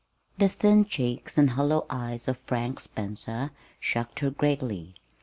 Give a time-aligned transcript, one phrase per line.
[0.39, 4.95] The thin cheeks and hollow eyes of Frank Spencer shocked her greatly.